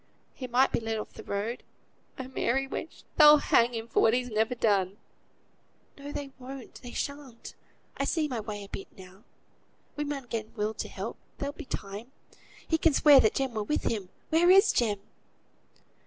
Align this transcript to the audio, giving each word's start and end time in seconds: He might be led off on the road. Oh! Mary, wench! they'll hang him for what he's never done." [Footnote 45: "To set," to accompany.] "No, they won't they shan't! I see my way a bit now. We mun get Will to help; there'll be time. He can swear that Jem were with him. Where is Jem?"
He 0.33 0.47
might 0.47 0.71
be 0.71 0.79
led 0.79 0.97
off 0.97 1.09
on 1.09 1.13
the 1.13 1.31
road. 1.31 1.61
Oh! 2.17 2.27
Mary, 2.27 2.67
wench! 2.67 3.03
they'll 3.17 3.37
hang 3.37 3.75
him 3.75 3.87
for 3.87 3.99
what 3.99 4.15
he's 4.15 4.29
never 4.31 4.55
done." 4.55 4.97
[Footnote 5.95 5.95
45: 5.95 5.95
"To 5.95 5.95
set," 5.95 5.95
to 5.95 6.01
accompany.] 6.01 6.09
"No, 6.09 6.13
they 6.17 6.61
won't 6.63 6.81
they 6.81 6.91
shan't! 6.91 7.55
I 7.97 8.05
see 8.05 8.27
my 8.27 8.39
way 8.39 8.63
a 8.63 8.67
bit 8.69 8.87
now. 8.97 9.23
We 9.95 10.03
mun 10.03 10.25
get 10.27 10.57
Will 10.57 10.73
to 10.73 10.87
help; 10.89 11.17
there'll 11.37 11.53
be 11.53 11.65
time. 11.65 12.11
He 12.67 12.79
can 12.79 12.93
swear 12.93 13.19
that 13.19 13.35
Jem 13.35 13.53
were 13.53 13.61
with 13.61 13.83
him. 13.83 14.09
Where 14.31 14.49
is 14.49 14.73
Jem?" 14.73 15.01